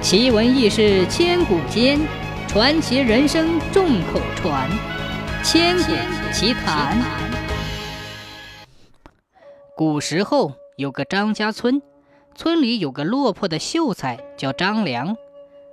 [0.00, 1.98] 奇闻异事千古间，
[2.46, 4.70] 传奇人生众口传。
[5.42, 6.96] 千古奇谈。
[9.76, 11.82] 古时候有个张家村，
[12.36, 15.16] 村里有个落魄的秀才叫张良，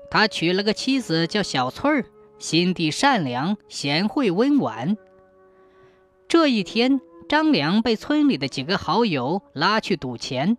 [0.09, 2.05] 他娶了个妻子叫小翠儿，
[2.39, 4.97] 心地善良，贤惠温婉。
[6.27, 6.99] 这一天，
[7.29, 10.57] 张良被村里的几个好友拉去赌钱，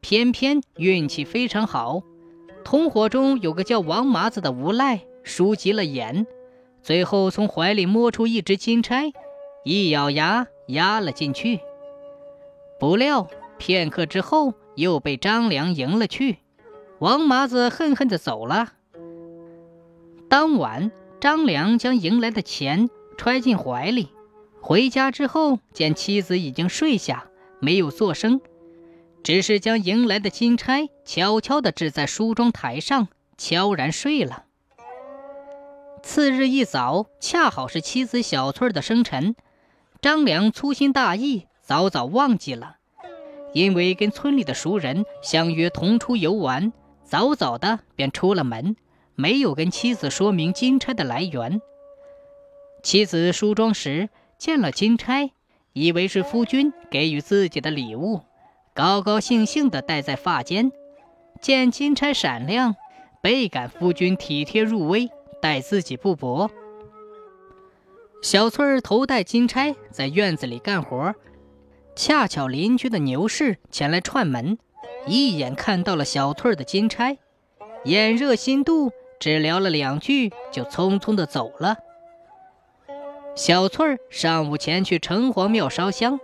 [0.00, 2.02] 偏偏运气非常好。
[2.64, 6.26] 同伙中有个叫王麻子的无赖，输急了眼，
[6.82, 9.12] 最后从怀里摸出一只金钗，
[9.64, 11.60] 一咬牙压了进去。
[12.78, 13.28] 不料
[13.58, 16.38] 片刻之后，又被张良赢了去。
[16.98, 18.72] 王麻子恨恨地走了。
[20.28, 24.10] 当晚，张良将赢来的钱揣进怀里，
[24.60, 27.24] 回家之后见妻子已经睡下，
[27.58, 28.40] 没有作声。
[29.22, 34.44] 只是将迎来的金钗悄悄地置在梳妆台上，悄然睡了。
[36.02, 39.36] 次日一早，恰好是妻子小翠的生辰，
[40.00, 42.76] 张良粗心大意，早早忘记了。
[43.52, 46.72] 因为跟村里的熟人相约同出游玩，
[47.04, 48.76] 早早的便出了门，
[49.14, 51.60] 没有跟妻子说明金钗的来源。
[52.82, 55.32] 妻子梳妆时见了金钗，
[55.74, 58.22] 以为是夫君给予自己的礼物。
[58.80, 60.72] 高高兴兴地戴在发间，
[61.38, 62.76] 见金钗闪亮，
[63.20, 65.10] 倍感夫君体贴入微，
[65.42, 66.50] 待自己不薄。
[68.22, 71.14] 小翠儿头戴金钗，在院子里干活，
[71.94, 74.56] 恰巧邻居的牛氏前来串门，
[75.06, 77.18] 一眼看到了小翠儿的金钗，
[77.84, 81.76] 眼热心妒，只聊了两句，就匆匆地走了。
[83.34, 86.18] 小翠儿上午前去城隍庙烧香。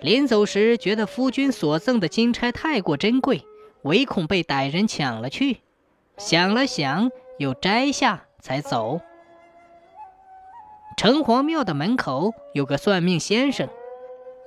[0.00, 3.44] 临走时，觉得夫君所赠的金钗太过珍贵，
[3.82, 5.58] 唯恐被歹人抢了去。
[6.16, 9.00] 想了想，又摘下才走。
[10.96, 13.68] 城隍庙的门口有个算命先生，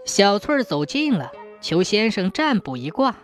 [0.05, 1.31] 小翠儿走近了，
[1.61, 3.17] 求先生占卜一卦。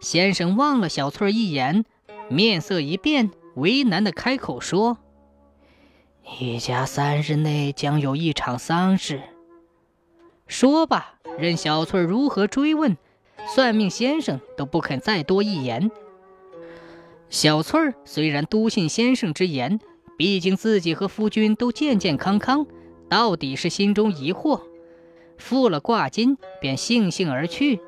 [0.00, 1.84] 先生望了小翠儿一眼，
[2.28, 4.98] 面色一变，为难的开口说
[6.40, 9.20] ：“一家三日内将有一场丧事。”
[10.46, 11.14] 说罢。
[11.38, 12.96] 任小翠如何追问，
[13.54, 15.90] 算命先生都不肯再多一言。
[17.28, 19.78] 小翠儿虽然笃信先生之言，
[20.16, 22.66] 毕竟自己和夫君都健健康康，
[23.10, 24.62] 到底是心中疑惑，
[25.36, 27.80] 付了挂金便悻悻而去。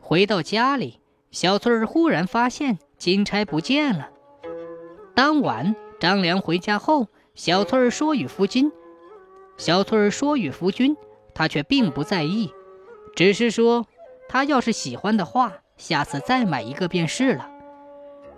[0.00, 1.00] 回到家里，
[1.30, 4.10] 小翠儿忽然发现金钗不见了。
[5.14, 8.70] 当晚，张良回家后，小翠儿说与夫君，
[9.56, 10.94] 小翠儿说与夫君。
[11.38, 12.50] 他却并不在意，
[13.14, 13.86] 只是说
[14.28, 17.48] ：“他要是喜欢的话，下次再买一个便是了。”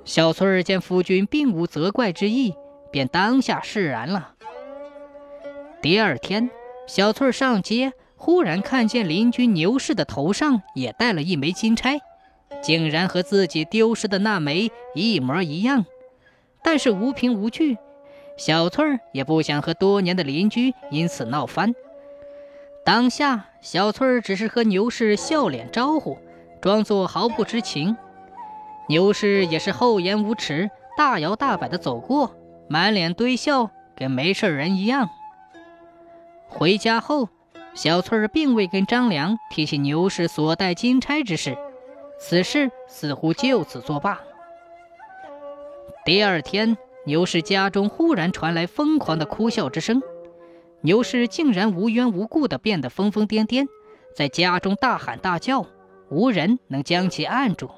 [0.04, 2.54] 小翠儿见夫君并无责怪之意，
[2.92, 4.34] 便当下释然了。
[5.80, 6.50] 第二天，
[6.86, 12.00] 小翠儿上街，忽然看见邻居牛氏的头上也戴了一枚金钗，
[12.60, 15.86] 竟然和自己丢失的那枚一模一样。
[16.62, 17.78] 但是无凭无据，
[18.36, 21.74] 小翠儿也不想和多年的邻居因此闹翻。
[22.84, 26.18] 当下，小翠儿只是和牛氏笑脸招呼，
[26.60, 27.96] 装作毫不知情。
[28.88, 32.34] 牛氏也是厚颜无耻，大摇大摆地走过，
[32.68, 35.08] 满脸堆笑，跟没事人一样。
[36.48, 37.28] 回家后，
[37.74, 41.56] 小翠儿并未跟张良提起牛氏所带金钗之事，
[42.18, 44.18] 此事似乎就此作罢。
[46.04, 50.02] 第二天，牛氏家中忽然传来疯狂的哭笑之声。
[50.82, 53.66] 牛氏竟然无缘无故地变得疯疯癫癫，
[54.14, 55.66] 在家中大喊大叫，
[56.08, 57.70] 无人能将其按住。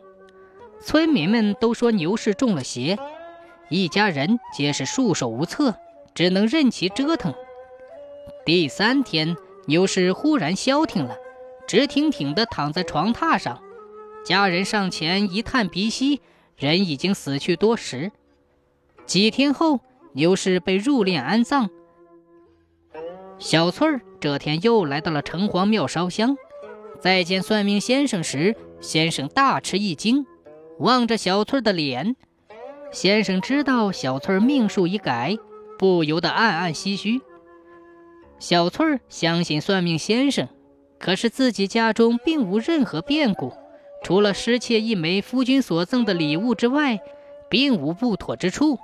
[0.81, 2.99] 村民们都说牛氏中了邪，
[3.69, 5.75] 一家人皆是束手无策，
[6.15, 7.35] 只能任其折腾。
[8.45, 9.37] 第三天，
[9.67, 11.17] 牛氏忽然消停了，
[11.67, 13.61] 直挺挺地躺在床榻上。
[14.25, 16.21] 家人上前一探鼻息，
[16.57, 18.13] 人已经死去多时。
[19.07, 19.81] 几天后，
[20.13, 21.69] 牛氏被入殓安葬。
[23.43, 26.37] 小翠儿这天又来到了城隍庙烧香，
[27.01, 30.25] 再见算命先生时，先生大吃一惊，
[30.79, 32.15] 望着小翠儿的脸，
[32.93, 35.37] 先生知道小翠儿命数已改，
[35.77, 37.21] 不由得暗暗唏嘘。
[38.39, 40.47] 小翠儿相信算命先生，
[41.01, 43.53] 可是自己家中并无任何变故，
[44.05, 47.01] 除了失窃一枚夫君所赠的礼物之外，
[47.51, 48.79] 并无不妥之处。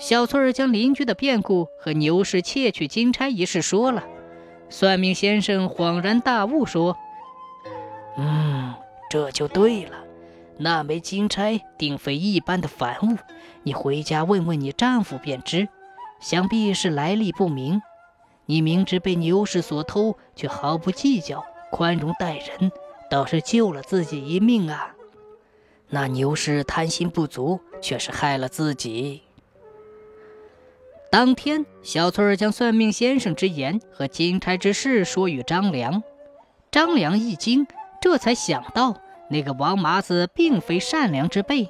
[0.00, 4.02] 小翠儿将邻居的变故和牛氏窃取金钗一事说了，
[4.70, 6.96] 算命先生恍然大悟，说
[8.16, 8.74] ：“嗯，
[9.10, 9.98] 这就对了。
[10.56, 13.18] 那枚金钗定非一般的凡物，
[13.62, 15.68] 你回家问问你丈夫便知，
[16.18, 17.82] 想必是来历不明。
[18.46, 22.72] 你明知被牛氏所偷，却毫不计较，宽容待人，
[23.10, 24.94] 倒是救了自己一命啊！
[25.90, 29.22] 那牛氏贪心不足，却是害了自己。
[31.10, 36.04] 当天，小翠儿将算命先生之言和金钗之事说与张良。
[36.70, 37.66] 张良一惊，
[38.00, 38.96] 这才想到
[39.28, 41.68] 那个王麻子并非善良之辈，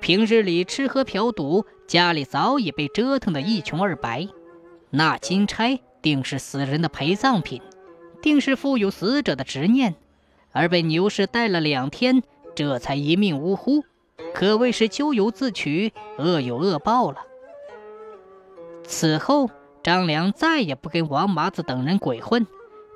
[0.00, 4.26] 平日里吃喝嫖赌，家里早已被折腾得一穷二白。
[4.90, 7.62] 那金钗定是死人的陪葬品，
[8.20, 9.94] 定是负有死者的执念，
[10.50, 12.20] 而被牛氏带了两天，
[12.56, 13.84] 这才一命呜呼，
[14.34, 17.18] 可谓是咎由自取，恶有恶报了。
[18.86, 19.50] 此后，
[19.82, 22.46] 张良再也不跟王麻子等人鬼混，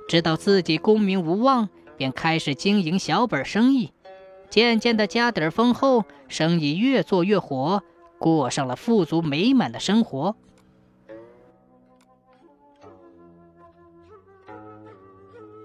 [0.09, 3.93] 知道自己功名无望，便开始经营小本生意。
[4.49, 7.83] 渐渐的，家底丰厚，生意越做越火，
[8.19, 10.37] 过上了富足美满的生活。